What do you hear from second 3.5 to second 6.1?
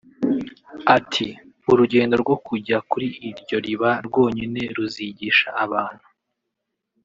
riba rwonyine ruzigisha abantu